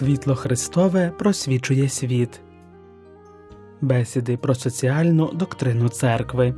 Світло 0.00 0.34
Христове 0.34 1.12
просвічує 1.18 1.88
світ. 1.88 2.40
Бесіди 3.80 4.36
про 4.36 4.54
соціальну 4.54 5.32
доктрину 5.32 5.88
церкви. 5.88 6.54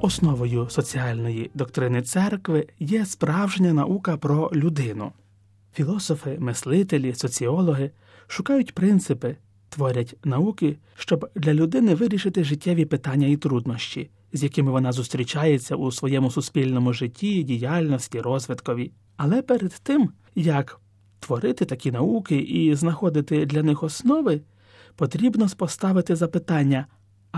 Основою 0.00 0.70
соціальної 0.70 1.50
доктрини 1.54 2.02
церкви 2.02 2.66
є 2.78 3.06
справжня 3.06 3.72
наука 3.72 4.16
про 4.16 4.50
людину. 4.54 5.12
Філософи, 5.74 6.36
мислителі, 6.40 7.14
соціологи 7.14 7.90
шукають 8.26 8.74
принципи, 8.74 9.36
творять 9.68 10.16
науки, 10.24 10.76
щоб 10.94 11.30
для 11.34 11.54
людини 11.54 11.94
вирішити 11.94 12.44
життєві 12.44 12.84
питання 12.84 13.26
і 13.26 13.36
труднощі, 13.36 14.10
з 14.32 14.42
якими 14.42 14.70
вона 14.70 14.92
зустрічається 14.92 15.76
у 15.76 15.92
своєму 15.92 16.30
суспільному 16.30 16.92
житті, 16.92 17.42
діяльності, 17.42 18.20
розвиткові. 18.20 18.92
Але 19.16 19.42
перед 19.42 19.80
тим, 19.82 20.10
як 20.34 20.80
творити 21.20 21.64
такі 21.64 21.92
науки 21.92 22.36
і 22.36 22.74
знаходити 22.74 23.46
для 23.46 23.62
них 23.62 23.82
основи, 23.82 24.40
потрібно 24.96 25.48
поставити 25.56 26.16
запитання 26.16 26.86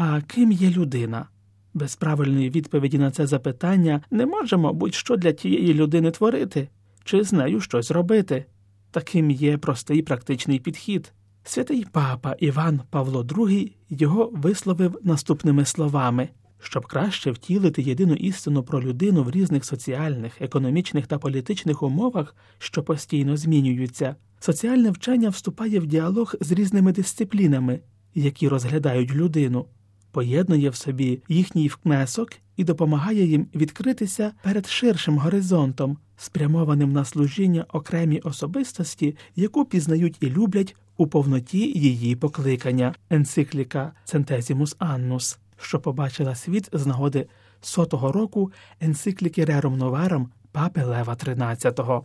а 0.00 0.20
ким 0.20 0.52
є 0.52 0.70
людина? 0.70 1.26
Без 1.74 1.96
правильної 1.96 2.50
відповіді 2.50 2.98
на 2.98 3.10
це 3.10 3.26
запитання 3.26 4.00
не 4.10 4.26
можемо 4.26 4.72
будь-що 4.72 5.16
для 5.16 5.32
тієї 5.32 5.74
людини 5.74 6.10
творити 6.10 6.68
чи 7.04 7.24
з 7.24 7.32
нею 7.32 7.60
щось 7.60 7.90
робити. 7.90 8.44
Таким 8.90 9.30
є 9.30 9.58
простий 9.58 10.02
практичний 10.02 10.58
підхід. 10.58 11.12
Святий 11.48 11.86
папа 11.92 12.36
Іван 12.38 12.80
Павло 12.90 13.22
II 13.22 13.72
його 13.90 14.30
висловив 14.34 14.98
наступними 15.02 15.64
словами. 15.64 16.28
Щоб 16.60 16.86
краще 16.86 17.30
втілити 17.30 17.82
єдину 17.82 18.14
істину 18.14 18.62
про 18.62 18.82
людину 18.82 19.22
в 19.22 19.30
різних 19.30 19.64
соціальних, 19.64 20.42
економічних 20.42 21.06
та 21.06 21.18
політичних 21.18 21.82
умовах, 21.82 22.36
що 22.58 22.82
постійно 22.82 23.36
змінюються, 23.36 24.16
соціальне 24.40 24.90
вчення 24.90 25.28
вступає 25.28 25.80
в 25.80 25.86
діалог 25.86 26.34
з 26.40 26.52
різними 26.52 26.92
дисциплінами, 26.92 27.80
які 28.14 28.48
розглядають 28.48 29.14
людину, 29.14 29.66
поєднує 30.10 30.70
в 30.70 30.74
собі 30.74 31.22
їхній 31.28 31.70
внесок 31.84 32.28
і 32.56 32.64
допомагає 32.64 33.26
їм 33.26 33.46
відкритися 33.54 34.32
перед 34.42 34.66
ширшим 34.66 35.18
горизонтом, 35.18 35.98
спрямованим 36.16 36.92
на 36.92 37.04
служіння 37.04 37.66
окремій 37.72 38.20
особистості, 38.20 39.16
яку 39.36 39.64
пізнають 39.64 40.16
і 40.20 40.30
люблять 40.30 40.76
у 40.98 41.06
повноті 41.06 41.78
її 41.78 42.16
покликання, 42.16 42.94
енцикліка 43.10 43.92
Центезімус 44.04 44.76
Аннус 44.78 45.38
що 45.60 45.80
побачила 45.80 46.34
світ 46.34 46.68
з 46.72 46.86
нагоди 46.86 47.26
сотого 47.60 48.12
року 48.12 48.52
енцикліки 48.80 49.44
Рерум 49.44 49.78
Новарам 49.78 50.30
папи 50.52 50.82
Лева 50.82 51.14
XIII. 51.14 52.02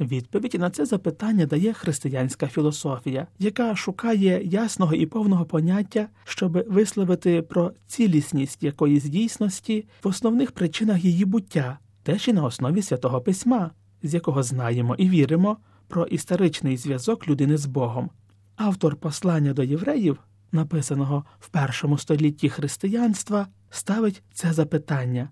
Відповідь 0.00 0.54
на 0.54 0.70
це 0.70 0.86
запитання 0.86 1.46
дає 1.46 1.72
християнська 1.72 2.46
філософія, 2.46 3.26
яка 3.38 3.76
шукає 3.76 4.44
ясного 4.44 4.94
і 4.94 5.06
повного 5.06 5.44
поняття, 5.44 6.08
щоб 6.24 6.64
висловити 6.68 7.42
про 7.42 7.72
цілісність 7.86 8.62
якоїсь 8.62 9.04
дійсності 9.04 9.88
в 10.02 10.08
основних 10.08 10.52
причинах 10.52 11.04
її 11.04 11.24
буття, 11.24 11.78
теж 12.02 12.28
і 12.28 12.32
на 12.32 12.44
основі 12.44 12.82
святого 12.82 13.20
письма, 13.20 13.70
з 14.02 14.14
якого 14.14 14.42
знаємо 14.42 14.94
і 14.98 15.08
віримо 15.08 15.56
про 15.90 16.06
історичний 16.06 16.76
зв'язок 16.76 17.28
людини 17.28 17.56
з 17.56 17.66
Богом. 17.66 18.10
Автор 18.56 18.96
послання 18.96 19.52
до 19.52 19.62
євреїв 19.62 20.18
написаного 20.52 21.24
в 21.40 21.48
першому 21.48 21.98
столітті 21.98 22.48
християнства, 22.48 23.46
ставить 23.70 24.22
це 24.32 24.52
запитання 24.52 25.28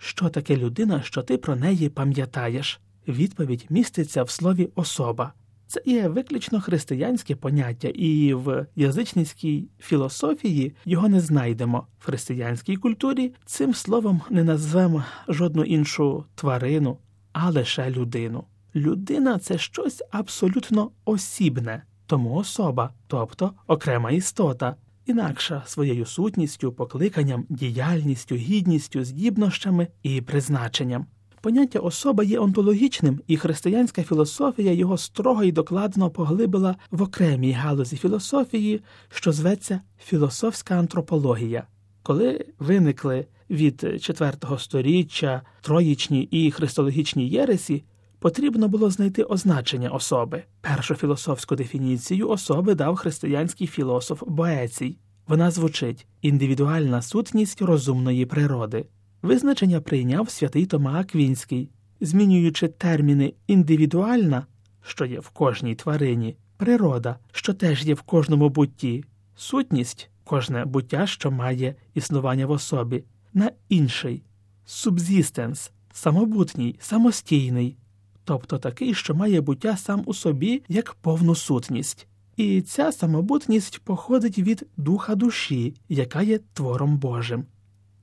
що 0.00 0.28
таке 0.28 0.56
людина, 0.56 1.02
що 1.02 1.22
ти 1.22 1.38
про 1.38 1.56
неї 1.56 1.88
пам'ятаєш? 1.88 2.80
Відповідь 3.08 3.66
міститься 3.70 4.22
в 4.22 4.30
слові 4.30 4.68
особа. 4.74 5.32
Це 5.66 5.82
є 5.86 6.08
виключно 6.08 6.60
християнське 6.60 7.36
поняття, 7.36 7.88
і 7.88 8.34
в 8.34 8.66
язичницькій 8.76 9.68
філософії 9.78 10.74
його 10.84 11.08
не 11.08 11.20
знайдемо. 11.20 11.86
В 11.98 12.04
християнській 12.04 12.76
культурі 12.76 13.34
цим 13.44 13.74
словом 13.74 14.20
не 14.30 14.44
назвемо 14.44 15.04
жодну 15.28 15.64
іншу 15.64 16.24
тварину, 16.34 16.98
а 17.32 17.50
лише 17.50 17.90
людину. 17.90 18.44
Людина 18.74 19.38
це 19.38 19.58
щось 19.58 20.02
абсолютно 20.10 20.90
осібне, 21.04 21.82
тому 22.06 22.34
особа, 22.34 22.90
тобто 23.06 23.52
окрема 23.66 24.10
істота, 24.10 24.76
інакша 25.06 25.62
своєю 25.66 26.06
сутністю, 26.06 26.72
покликанням, 26.72 27.46
діяльністю, 27.48 28.34
гідністю, 28.34 29.04
здібнощами 29.04 29.88
і 30.02 30.20
призначенням. 30.20 31.06
Поняття 31.40 31.78
особа 31.78 32.24
є 32.24 32.38
онтологічним, 32.38 33.20
і 33.26 33.36
християнська 33.36 34.02
філософія 34.02 34.72
його 34.72 34.98
строго 34.98 35.44
і 35.44 35.52
докладно 35.52 36.10
поглибила 36.10 36.76
в 36.90 37.02
окремій 37.02 37.52
галузі 37.52 37.96
філософії, 37.96 38.80
що 39.08 39.32
зветься 39.32 39.80
філософська 40.04 40.78
антропологія. 40.78 41.66
Коли 42.02 42.46
виникли 42.58 43.26
від 43.50 43.84
IV 43.84 44.58
століття 44.58 45.42
троїчні 45.60 46.22
і 46.22 46.50
христологічні 46.50 47.28
єресі, 47.28 47.84
потрібно 48.20 48.68
було 48.68 48.90
знайти 48.90 49.22
означення 49.22 49.90
особи. 49.90 50.42
Першу 50.60 50.94
філософську 50.94 51.56
дефініцію 51.56 52.28
особи 52.28 52.74
дав 52.74 52.96
християнський 52.96 53.66
філософ 53.66 54.22
Боецій. 54.26 54.98
Вона 55.26 55.50
звучить 55.50 56.06
індивідуальна 56.22 57.02
сутність 57.02 57.62
розумної 57.62 58.26
природи. 58.26 58.84
Визначення 59.22 59.80
прийняв 59.80 60.30
святий 60.30 60.66
Тома 60.66 61.00
Аквінський, 61.00 61.70
змінюючи 62.00 62.68
терміни 62.68 63.34
індивідуальна, 63.46 64.46
що 64.82 65.04
є 65.04 65.20
в 65.20 65.28
кожній 65.28 65.74
тварині, 65.74 66.36
природа, 66.56 67.18
що 67.32 67.54
теж 67.54 67.84
є 67.86 67.94
в 67.94 68.02
кожному 68.02 68.48
бутті, 68.48 69.04
сутність 69.36 70.10
кожне 70.24 70.64
буття, 70.64 71.06
що 71.06 71.30
має 71.30 71.74
існування 71.94 72.46
в 72.46 72.50
особі, 72.50 73.04
на 73.34 73.50
інший 73.68 74.22
субзістенс, 74.64 75.72
самобутній, 75.92 76.76
самостійний, 76.80 77.76
тобто 78.30 78.58
такий, 78.58 78.94
що 78.94 79.14
має 79.14 79.40
буття 79.40 79.76
сам 79.76 80.02
у 80.06 80.14
собі 80.14 80.62
як 80.68 80.94
повну 80.94 81.34
сутність. 81.34 82.06
І 82.36 82.62
ця 82.62 82.92
самобутність 82.92 83.78
походить 83.78 84.38
від 84.38 84.66
духа 84.76 85.14
душі, 85.14 85.74
яка 85.88 86.22
є 86.22 86.38
твором 86.52 86.98
Божим. 86.98 87.44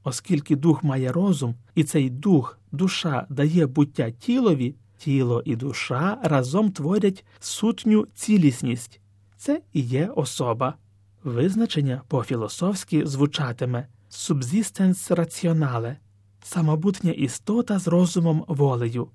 Оскільки 0.04 0.56
дух 0.56 0.84
має 0.84 1.12
розум, 1.12 1.56
і 1.76 1.84
цей 1.84 2.10
дух, 2.10 2.60
душа 2.72 3.28
дає 3.30 3.68
буття 3.68 4.12
тілові, 4.12 4.76
тіло 4.98 5.42
і 5.46 5.56
душа 5.56 6.18
разом 6.24 6.72
творять 6.72 7.26
сутню 7.40 8.08
цілісність, 8.14 9.00
це 9.38 9.62
і 9.74 9.82
є 9.82 10.12
особа. 10.16 10.74
Визначення 11.24 12.02
по 12.08 12.24
філософськи 12.24 13.06
звучатиме 13.08 13.88
субзістенс 14.10 15.12
раціонале, 15.12 15.98
самобутня 16.44 17.12
істота 17.12 17.80
з 17.80 17.88
розумом 17.88 18.46
волею. 18.48 19.08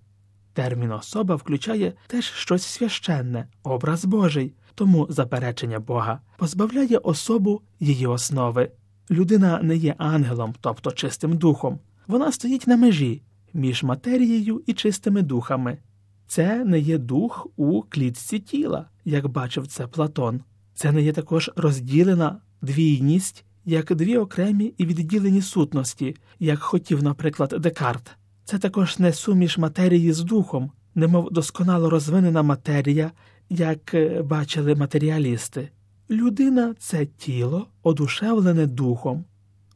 Термін 0.52 0.92
особа 0.92 1.34
включає 1.34 1.92
теж 2.06 2.24
щось 2.24 2.62
священне, 2.62 3.46
образ 3.62 4.04
Божий, 4.04 4.54
тому 4.74 5.06
заперечення 5.10 5.80
Бога 5.80 6.20
позбавляє 6.36 6.98
особу 6.98 7.62
її 7.80 8.06
основи. 8.06 8.70
Людина 9.10 9.60
не 9.62 9.76
є 9.76 9.94
ангелом, 9.98 10.54
тобто 10.60 10.90
чистим 10.90 11.36
духом. 11.36 11.78
Вона 12.06 12.32
стоїть 12.32 12.66
на 12.66 12.76
межі 12.76 13.22
між 13.54 13.82
матерією 13.82 14.62
і 14.66 14.72
чистими 14.72 15.22
духами. 15.22 15.78
Це 16.26 16.64
не 16.64 16.78
є 16.78 16.98
дух 16.98 17.46
у 17.56 17.82
клітці 17.82 18.38
тіла, 18.38 18.88
як 19.04 19.28
бачив 19.28 19.66
це 19.66 19.86
Платон. 19.86 20.40
Це 20.74 20.92
не 20.92 21.02
є 21.02 21.12
також 21.12 21.50
розділена 21.56 22.40
двійність, 22.62 23.44
як 23.64 23.94
дві 23.94 24.16
окремі 24.16 24.74
і 24.78 24.86
відділені 24.86 25.42
сутності, 25.42 26.16
як 26.38 26.58
хотів, 26.58 27.02
наприклад, 27.02 27.54
Декарт. 27.58 28.16
Це 28.44 28.58
також 28.58 28.98
не 28.98 29.12
суміш 29.12 29.58
матерії 29.58 30.12
з 30.12 30.20
духом, 30.20 30.70
немов 30.94 31.32
досконало 31.32 31.90
розвинена 31.90 32.42
матерія, 32.42 33.10
як 33.50 33.94
е, 33.94 34.22
бачили 34.22 34.74
матеріалісти. 34.74 35.68
Людина 36.10 36.74
це 36.78 37.06
тіло, 37.06 37.66
одушевлене 37.82 38.66
духом. 38.66 39.24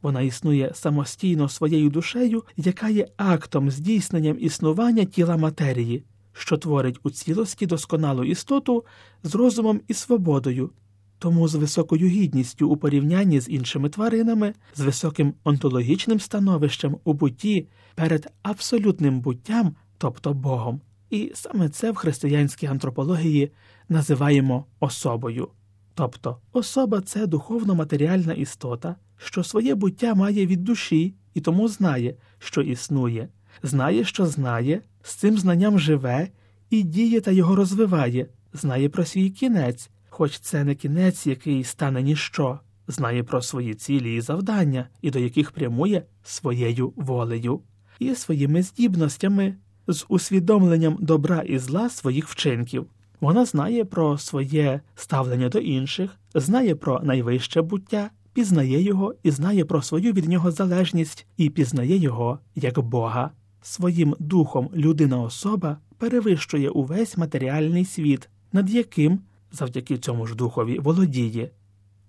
Вона 0.01 0.21
існує 0.21 0.71
самостійно 0.73 1.49
своєю 1.49 1.89
душею, 1.89 2.43
яка 2.57 2.89
є 2.89 3.07
актом 3.17 3.71
здійсненням 3.71 4.37
існування 4.39 5.05
тіла 5.05 5.37
матерії, 5.37 6.03
що 6.33 6.57
творить 6.57 6.99
у 7.03 7.09
цілості 7.09 7.65
досконалу 7.65 8.23
істоту 8.23 8.85
з 9.23 9.35
розумом 9.35 9.81
і 9.87 9.93
свободою, 9.93 10.69
тому 11.19 11.47
з 11.47 11.55
високою 11.55 12.07
гідністю 12.07 12.69
у 12.69 12.77
порівнянні 12.77 13.39
з 13.39 13.49
іншими 13.49 13.89
тваринами, 13.89 14.53
з 14.75 14.81
високим 14.81 15.33
онтологічним 15.43 16.19
становищем 16.19 16.97
у 17.03 17.13
бутті 17.13 17.67
перед 17.95 18.31
абсолютним 18.43 19.19
буттям, 19.19 19.75
тобто 19.97 20.33
Богом. 20.33 20.81
І 21.09 21.31
саме 21.35 21.69
це 21.69 21.91
в 21.91 21.95
християнській 21.95 22.67
антропології 22.67 23.51
називаємо 23.89 24.65
особою. 24.79 25.47
Тобто 25.93 26.37
особа 26.53 27.01
це 27.01 27.27
духовно 27.27 27.75
матеріальна 27.75 28.33
істота, 28.33 28.95
що 29.17 29.43
своє 29.43 29.75
буття 29.75 30.15
має 30.15 30.45
від 30.45 30.63
душі 30.63 31.15
і 31.33 31.41
тому 31.41 31.67
знає, 31.67 32.15
що 32.39 32.61
існує, 32.61 33.29
знає, 33.63 34.03
що 34.03 34.25
знає, 34.25 34.81
з 35.01 35.15
цим 35.15 35.37
знанням 35.37 35.79
живе 35.79 36.27
і 36.69 36.83
діє 36.83 37.21
та 37.21 37.31
його 37.31 37.55
розвиває, 37.55 38.27
знає 38.53 38.89
про 38.89 39.05
свій 39.05 39.29
кінець, 39.29 39.89
хоч 40.17 40.39
це 40.39 40.63
не 40.63 40.75
кінець, 40.75 41.27
який 41.27 41.63
стане 41.63 42.01
ніщо, 42.01 42.59
знає 42.87 43.23
про 43.23 43.41
свої 43.41 43.73
цілі 43.73 44.15
і 44.15 44.21
завдання, 44.21 44.89
і 45.01 45.11
до 45.11 45.19
яких 45.19 45.51
прямує 45.51 46.03
своєю 46.23 46.93
волею, 46.95 47.61
і 47.99 48.15
своїми 48.15 48.63
здібностями, 48.63 49.55
з 49.87 50.05
усвідомленням 50.09 50.97
добра 50.99 51.41
і 51.41 51.57
зла 51.57 51.89
своїх 51.89 52.27
вчинків. 52.27 52.85
Вона 53.19 53.45
знає 53.45 53.85
про 53.85 54.17
своє 54.17 54.81
ставлення 54.95 55.49
до 55.49 55.59
інших, 55.59 56.11
знає 56.33 56.75
про 56.75 56.99
найвище 57.03 57.61
буття, 57.61 58.09
пізнає 58.33 58.81
його 58.81 59.15
і 59.23 59.31
знає 59.31 59.65
про 59.65 59.81
свою 59.81 60.13
від 60.13 60.27
нього 60.27 60.51
залежність 60.51 61.27
і 61.37 61.49
пізнає 61.49 61.97
його 61.97 62.39
як 62.55 62.79
Бога. 62.79 63.31
Своїм 63.61 64.15
духом 64.19 64.69
людина 64.75 65.21
особа 65.21 65.77
перевищує 65.97 66.69
увесь 66.69 67.17
матеріальний 67.17 67.85
світ, 67.85 68.29
над 68.53 68.69
яким, 68.69 69.19
завдяки 69.51 69.97
цьому 69.97 70.27
ж 70.27 70.35
духові, 70.35 70.79
володіє. 70.79 71.49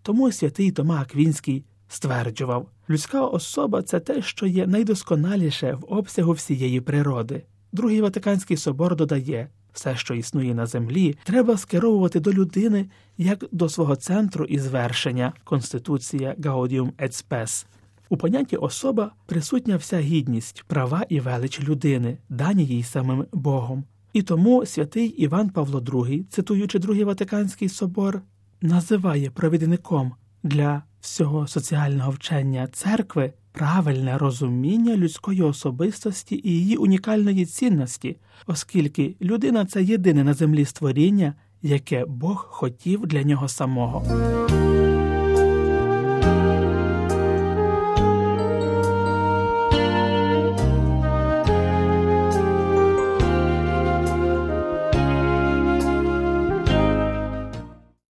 Тому 0.02 0.32
святий 0.32 0.70
Тома 0.70 1.00
Аквінський 1.00 1.64
стверджував 1.88 2.69
людська 2.90 3.26
особа 3.26 3.82
це 3.82 4.00
те, 4.00 4.23
що 4.23 4.46
є 4.46 4.67
найдосконаліше 4.67 5.75
в 5.75 5.85
обсягу 5.93 6.32
всієї 6.32 6.81
природи. 6.81 7.43
Другий 7.73 8.00
Ватиканський 8.00 8.56
собор 8.56 8.96
додає 8.96 9.49
все, 9.73 9.96
що 9.96 10.14
існує 10.14 10.55
на 10.55 10.67
землі, 10.67 11.17
треба 11.25 11.56
скеровувати 11.56 12.20
до 12.20 12.32
людини 12.32 12.87
як 13.19 13.44
до 13.52 13.69
свого 13.69 13.96
центру 13.96 14.44
і 14.44 14.58
звершення 14.58 15.32
Конституція 15.44 16.35
Gaudium 16.38 16.93
et. 16.93 17.67
У 18.08 18.17
понятті 18.17 18.56
особа 18.56 19.12
присутня 19.26 19.76
вся 19.76 20.00
гідність, 20.00 20.64
права 20.67 21.05
і 21.08 21.20
велич 21.20 21.61
людини, 21.61 22.19
дані 22.29 22.64
їй 22.64 22.82
самим 22.82 23.26
Богом. 23.32 23.85
І 24.19 24.23
тому 24.23 24.67
святий 24.67 25.06
Іван 25.06 25.50
Павло 25.50 25.81
II, 25.81 26.25
цитуючи 26.31 26.79
Другий 26.79 27.05
Ватиканський 27.05 27.69
собор, 27.69 28.23
називає 28.62 29.31
провідником 29.31 30.12
для 30.43 30.82
всього 31.00 31.47
соціального 31.47 32.11
вчення 32.11 32.67
церкви 32.67 33.32
правильне 33.53 34.19
розуміння 34.19 34.97
людської 34.97 35.43
особистості 35.43 36.41
і 36.44 36.50
її 36.50 36.76
унікальної 36.76 37.47
цінності, 37.47 38.17
оскільки 38.47 39.17
людина 39.20 39.65
це 39.65 39.82
єдине 39.82 40.25
на 40.25 40.35
землі 40.35 40.64
створіння, 40.64 41.35
яке 41.62 42.05
Бог 42.05 42.47
хотів 42.50 43.06
для 43.06 43.23
нього 43.23 43.49
самого. 43.49 44.05